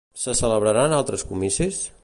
[0.21, 1.83] Se celebraran altres comicis?